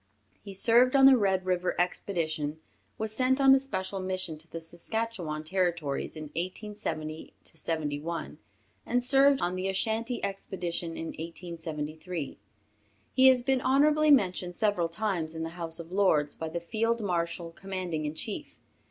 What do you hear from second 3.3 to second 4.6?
on a special mission to the